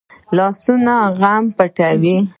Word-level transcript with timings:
لاسونه 0.35 0.95
غصه 1.19 1.45
پټوي 1.57 2.15